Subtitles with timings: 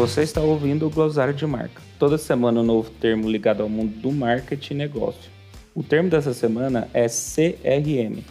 [0.00, 1.82] Você está ouvindo o Glossário de Marca.
[1.98, 5.30] Toda semana um novo termo ligado ao mundo do marketing e negócio.
[5.74, 8.24] O termo dessa semana é CRM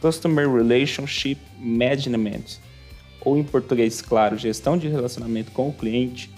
[0.00, 2.60] Customer Relationship Management
[3.20, 6.30] ou em português claro, gestão de relacionamento com o cliente,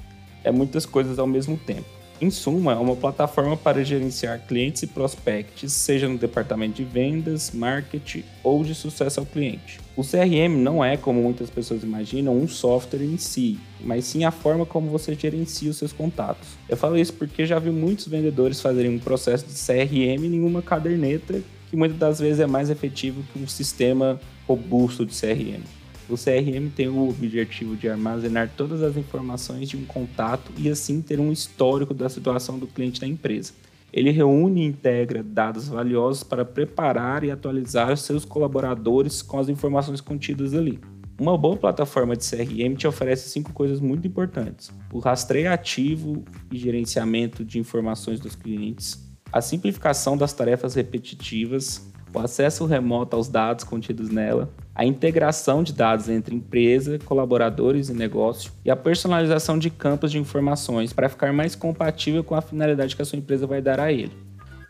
[0.42, 1.84] é muitas coisas ao mesmo tempo.
[2.20, 7.50] Em suma, é uma plataforma para gerenciar clientes e prospects, seja no departamento de vendas,
[7.50, 9.80] marketing ou de sucesso ao cliente.
[9.96, 14.30] O CRM não é, como muitas pessoas imaginam, um software em si, mas sim a
[14.30, 16.48] forma como você gerencia os seus contatos.
[16.68, 20.62] Eu falo isso porque já vi muitos vendedores fazerem um processo de CRM em uma
[20.62, 25.62] caderneta, que muitas das vezes é mais efetivo que um sistema robusto de CRM.
[26.08, 31.00] O CRM tem o objetivo de armazenar todas as informações de um contato e assim
[31.00, 33.52] ter um histórico da situação do cliente da empresa.
[33.92, 40.00] Ele reúne e integra dados valiosos para preparar e atualizar seus colaboradores com as informações
[40.00, 40.78] contidas ali.
[41.18, 46.58] Uma boa plataforma de CRM te oferece cinco coisas muito importantes: o rastreio ativo e
[46.58, 53.64] gerenciamento de informações dos clientes, a simplificação das tarefas repetitivas, o acesso remoto aos dados
[53.64, 59.70] contidos nela, a integração de dados entre empresa, colaboradores e negócio e a personalização de
[59.70, 63.62] campos de informações para ficar mais compatível com a finalidade que a sua empresa vai
[63.62, 64.12] dar a ele.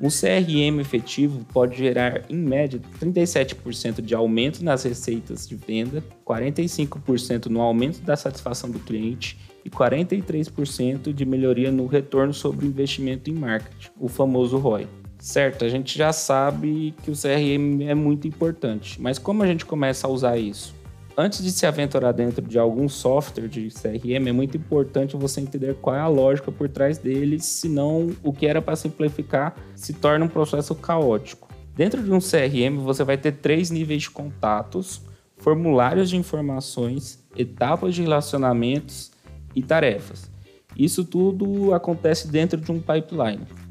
[0.00, 7.46] Um CRM efetivo pode gerar, em média, 37% de aumento nas receitas de venda, 45%
[7.46, 13.30] no aumento da satisfação do cliente e 43% de melhoria no retorno sobre o investimento
[13.30, 14.86] em marketing, o famoso ROI.
[15.24, 19.64] Certo, a gente já sabe que o CRM é muito importante, mas como a gente
[19.64, 20.74] começa a usar isso?
[21.16, 25.76] Antes de se aventurar dentro de algum software de CRM, é muito importante você entender
[25.76, 30.26] qual é a lógica por trás dele, senão o que era para simplificar se torna
[30.26, 31.48] um processo caótico.
[31.74, 35.00] Dentro de um CRM, você vai ter três níveis de contatos,
[35.38, 39.10] formulários de informações, etapas de relacionamentos
[39.56, 40.30] e tarefas.
[40.76, 43.63] Isso tudo acontece dentro de um pipeline.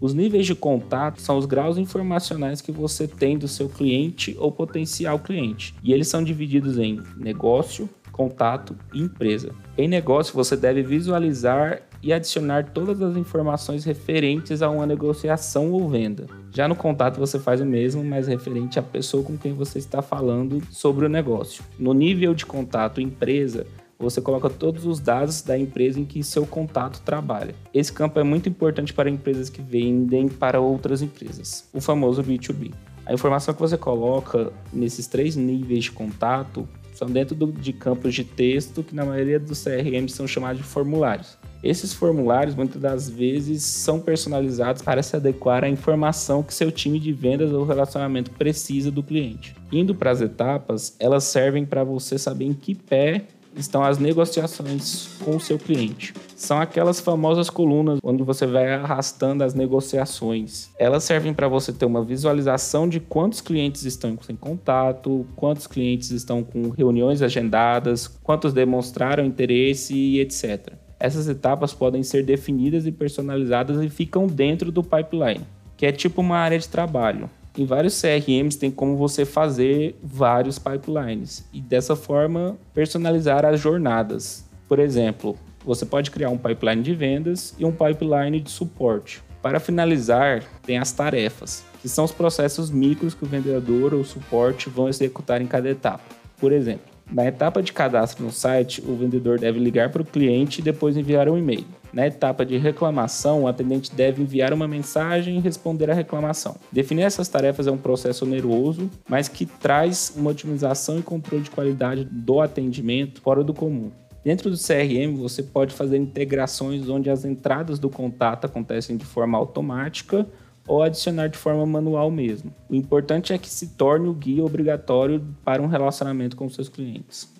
[0.00, 4.52] Os níveis de contato são os graus informacionais que você tem do seu cliente ou
[4.52, 9.52] potencial cliente, e eles são divididos em negócio, contato e empresa.
[9.76, 15.88] Em negócio, você deve visualizar e adicionar todas as informações referentes a uma negociação ou
[15.88, 16.26] venda.
[16.52, 20.00] Já no contato você faz o mesmo, mas referente à pessoa com quem você está
[20.00, 21.64] falando sobre o negócio.
[21.78, 23.66] No nível de contato empresa,
[23.98, 27.54] você coloca todos os dados da empresa em que seu contato trabalha.
[27.74, 32.72] Esse campo é muito importante para empresas que vendem para outras empresas, o famoso B2B.
[33.04, 38.12] A informação que você coloca nesses três níveis de contato são dentro do, de campos
[38.12, 41.38] de texto que na maioria dos CRM são chamados de formulários.
[41.62, 47.00] Esses formulários muitas das vezes são personalizados para se adequar à informação que seu time
[47.00, 49.54] de vendas ou relacionamento precisa do cliente.
[49.72, 53.24] Indo para as etapas, elas servem para você saber em que pé
[53.58, 56.14] estão as negociações com o seu cliente.
[56.36, 60.70] São aquelas famosas colunas onde você vai arrastando as negociações.
[60.78, 66.10] Elas servem para você ter uma visualização de quantos clientes estão em contato, quantos clientes
[66.10, 70.74] estão com reuniões agendadas, quantos demonstraram interesse e etc.
[71.00, 75.46] Essas etapas podem ser definidas e personalizadas e ficam dentro do pipeline,
[75.76, 77.28] que é tipo uma área de trabalho.
[77.58, 84.48] Em vários CRMs tem como você fazer vários pipelines e dessa forma personalizar as jornadas.
[84.68, 89.20] Por exemplo, você pode criar um pipeline de vendas e um pipeline de suporte.
[89.42, 94.04] Para finalizar, tem as tarefas, que são os processos micros que o vendedor ou o
[94.04, 96.14] suporte vão executar em cada etapa.
[96.40, 100.60] Por exemplo, na etapa de cadastro no site, o vendedor deve ligar para o cliente
[100.60, 101.64] e depois enviar um e-mail.
[101.92, 106.56] Na etapa de reclamação, o atendente deve enviar uma mensagem e responder à reclamação.
[106.70, 111.50] Definir essas tarefas é um processo oneroso, mas que traz uma otimização e controle de
[111.50, 113.90] qualidade do atendimento fora do comum.
[114.22, 119.38] Dentro do CRM, você pode fazer integrações onde as entradas do contato acontecem de forma
[119.38, 120.26] automática
[120.68, 122.54] ou adicionar de forma manual mesmo.
[122.68, 127.36] O importante é que se torne o guia obrigatório para um relacionamento com seus clientes.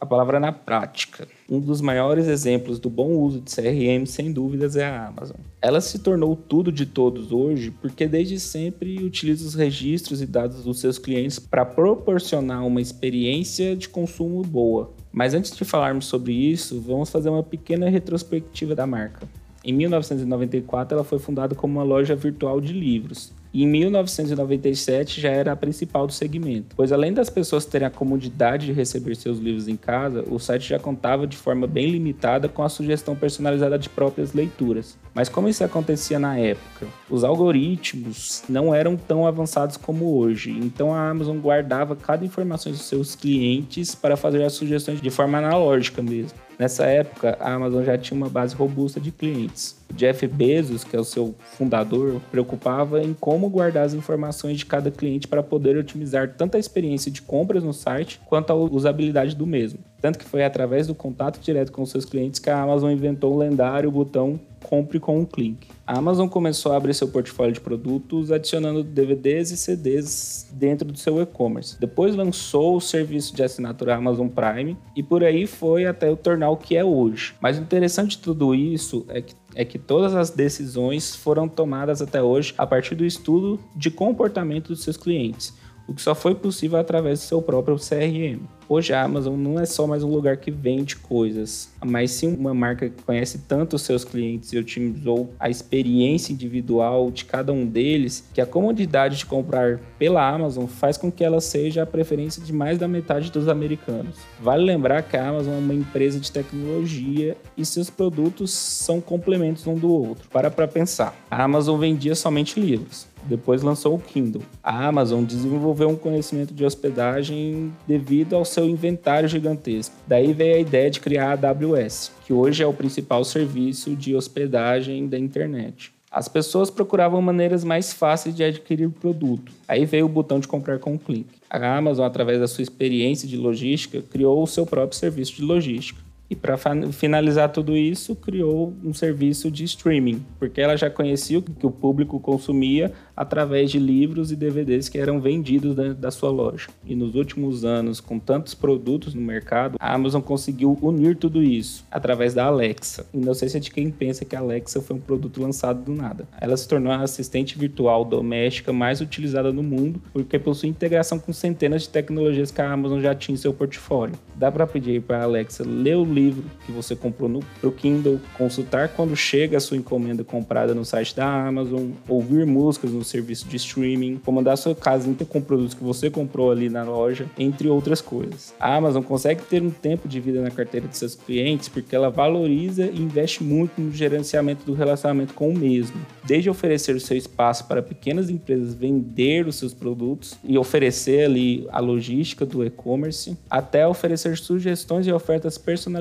[0.00, 1.28] A palavra na prática.
[1.48, 5.36] Um dos maiores exemplos do bom uso de CRM, sem dúvidas, é a Amazon.
[5.60, 10.64] Ela se tornou tudo de todos hoje porque desde sempre utiliza os registros e dados
[10.64, 14.94] dos seus clientes para proporcionar uma experiência de consumo boa.
[15.12, 19.28] Mas antes de falarmos sobre isso, vamos fazer uma pequena retrospectiva da marca.
[19.64, 23.32] Em 1994, ela foi fundada como uma loja virtual de livros.
[23.52, 28.66] Em 1997 já era a principal do segmento, pois além das pessoas terem a comodidade
[28.66, 32.62] de receber seus livros em casa, o site já contava de forma bem limitada com
[32.62, 34.96] a sugestão personalizada de próprias leituras.
[35.12, 36.86] Mas como isso acontecia na época?
[37.08, 42.82] Os algoritmos não eram tão avançados como hoje, então a Amazon guardava cada informação dos
[42.82, 46.38] seus clientes para fazer as sugestões de forma analógica mesmo.
[46.60, 49.74] Nessa época, a Amazon já tinha uma base robusta de clientes.
[49.94, 54.90] Jeff Bezos, que é o seu fundador, preocupava em como guardar as informações de cada
[54.90, 59.46] cliente para poder otimizar tanto a experiência de compras no site quanto a usabilidade do
[59.46, 59.78] mesmo.
[60.02, 63.38] Tanto que foi através do contato direto com seus clientes que a Amazon inventou o
[63.38, 65.68] lendário botão compre com um clique.
[65.90, 70.96] A Amazon começou a abrir seu portfólio de produtos adicionando DVDs e CDs dentro do
[70.96, 71.80] seu e-commerce.
[71.80, 76.50] Depois lançou o serviço de assinatura Amazon Prime e por aí foi até o tornar
[76.50, 77.34] o que é hoje.
[77.40, 82.00] Mas o interessante de tudo isso é que é que todas as decisões foram tomadas
[82.00, 85.52] até hoje a partir do estudo de comportamento dos seus clientes,
[85.90, 88.42] o que só foi possível através do seu próprio CRM.
[88.68, 92.54] Hoje a Amazon não é só mais um lugar que vende coisas, mas sim uma
[92.54, 97.66] marca que conhece tanto os seus clientes e otimizou a experiência individual de cada um
[97.66, 102.40] deles, que a comodidade de comprar pela Amazon faz com que ela seja a preferência
[102.40, 104.14] de mais da metade dos americanos.
[104.40, 109.66] Vale lembrar que a Amazon é uma empresa de tecnologia e seus produtos são complementos
[109.66, 110.28] um do outro.
[110.30, 111.16] Para para pensar.
[111.28, 113.09] A Amazon vendia somente livros.
[113.24, 114.42] Depois lançou o Kindle.
[114.62, 119.94] A Amazon desenvolveu um conhecimento de hospedagem devido ao seu inventário gigantesco.
[120.06, 124.14] Daí veio a ideia de criar a AWS, que hoje é o principal serviço de
[124.14, 125.92] hospedagem da internet.
[126.10, 129.52] As pessoas procuravam maneiras mais fáceis de adquirir o produto.
[129.68, 131.38] Aí veio o botão de comprar com um clique.
[131.48, 136.09] A Amazon, através da sua experiência de logística, criou o seu próprio serviço de logística.
[136.30, 136.56] E para
[136.92, 141.72] finalizar tudo isso, criou um serviço de streaming, porque ela já conhecia o que o
[141.72, 146.68] público consumia através de livros e DVDs que eram vendidos dentro da sua loja.
[146.86, 151.84] E nos últimos anos, com tantos produtos no mercado, a Amazon conseguiu unir tudo isso
[151.90, 153.04] através da Alexa.
[153.12, 156.28] É de quem pensa que a Alexa foi um produto lançado do nada.
[156.40, 161.32] Ela se tornou a assistente virtual doméstica mais utilizada no mundo, porque possui integração com
[161.32, 164.14] centenas de tecnologias que a Amazon já tinha em seu portfólio.
[164.36, 166.19] Dá para pedir para a Alexa ler o livro
[166.66, 171.16] que você comprou no pro Kindle, consultar quando chega a sua encomenda comprada no site
[171.16, 176.10] da Amazon, ouvir músicas no serviço de streaming, comandar sua casa com produtos que você
[176.10, 178.54] comprou ali na loja, entre outras coisas.
[178.60, 182.10] A Amazon consegue ter um tempo de vida na carteira de seus clientes porque ela
[182.10, 185.96] valoriza e investe muito no gerenciamento do relacionamento com o mesmo.
[186.24, 191.66] Desde oferecer o seu espaço para pequenas empresas vender os seus produtos e oferecer ali
[191.70, 195.56] a logística do e-commerce, até oferecer sugestões e ofertas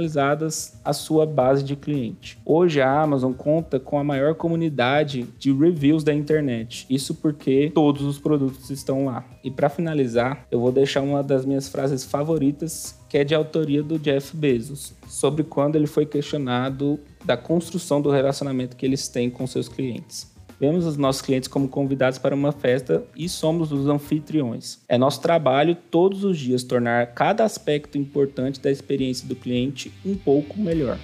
[0.10, 2.38] personalizadas à sua base de cliente.
[2.44, 6.86] Hoje a Amazon conta com a maior comunidade de reviews da internet.
[6.90, 9.24] Isso porque todos os produtos estão lá.
[9.44, 13.84] E para finalizar, eu vou deixar uma das minhas frases favoritas, que é de autoria
[13.84, 19.30] do Jeff Bezos, sobre quando ele foi questionado da construção do relacionamento que eles têm
[19.30, 20.28] com seus clientes.
[20.60, 24.80] Vemos os nossos clientes como convidados para uma festa e somos os anfitriões.
[24.90, 30.16] É nosso trabalho todos os dias tornar cada aspecto importante da experiência do cliente um
[30.16, 31.00] pouco melhor.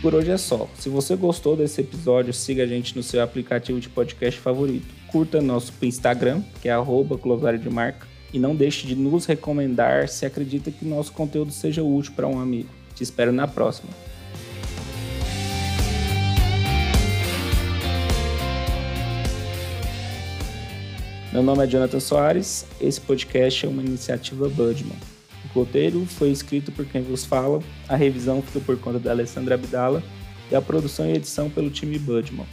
[0.00, 0.68] Por hoje é só.
[0.78, 4.86] Se você gostou desse episódio, siga a gente no seu aplicativo de podcast favorito.
[5.08, 7.18] Curta nosso Instagram, que é arroba
[7.58, 12.12] de marca, e não deixe de nos recomendar se acredita que nosso conteúdo seja útil
[12.14, 12.83] para um amigo.
[12.94, 13.90] Te espero na próxima.
[21.32, 24.96] Meu nome é Jonathan Soares, esse podcast é uma iniciativa Budman.
[25.44, 29.56] O roteiro foi escrito por quem vos fala, a revisão ficou por conta da Alessandra
[29.56, 30.00] Abdala
[30.48, 32.46] e a produção e edição pelo time Budman.